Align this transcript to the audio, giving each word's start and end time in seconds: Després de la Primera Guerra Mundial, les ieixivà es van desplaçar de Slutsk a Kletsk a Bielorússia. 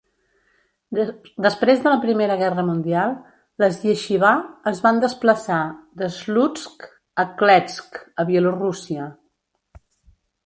Després 1.45 1.81
de 1.83 1.91
la 1.95 1.99
Primera 2.05 2.37
Guerra 2.39 2.63
Mundial, 2.69 3.11
les 3.63 3.77
ieixivà 3.89 4.31
es 4.71 4.81
van 4.85 5.01
desplaçar 5.05 5.59
de 6.03 6.09
Slutsk 6.15 6.87
a 7.25 7.27
Kletsk 7.43 8.01
a 8.23 8.25
Bielorússia. 8.31 9.09